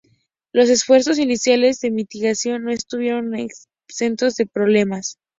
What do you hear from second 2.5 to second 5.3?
no estuvieron exentos de problemas.